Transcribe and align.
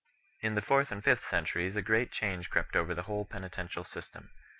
In 0.41 0.55
the 0.55 0.63
fourth 0.63 0.89
and 0.91 1.03
fifth 1.03 1.23
centuries 1.23 1.75
a 1.75 1.83
great 1.83 2.11
change 2.11 2.49
crept 2.49 2.75
over 2.75 2.95
the 2.95 3.03
whole 3.03 3.23
penitential 3.23 3.83
system. 3.83 4.31